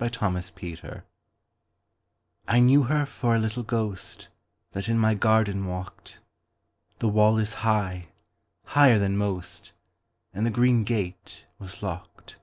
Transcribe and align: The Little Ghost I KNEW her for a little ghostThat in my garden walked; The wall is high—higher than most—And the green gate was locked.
The 0.00 0.04
Little 0.04 0.30
Ghost 0.30 1.02
I 2.46 2.60
KNEW 2.60 2.84
her 2.84 3.04
for 3.04 3.34
a 3.34 3.38
little 3.40 3.64
ghostThat 3.64 4.28
in 4.88 4.96
my 4.96 5.14
garden 5.14 5.66
walked; 5.66 6.20
The 7.00 7.08
wall 7.08 7.36
is 7.38 7.54
high—higher 7.66 9.00
than 9.00 9.16
most—And 9.16 10.46
the 10.46 10.50
green 10.52 10.84
gate 10.84 11.46
was 11.58 11.82
locked. 11.82 12.36